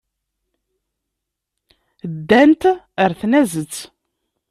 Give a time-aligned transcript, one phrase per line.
[2.13, 2.61] Ddant
[2.99, 3.75] ɣer tnazent.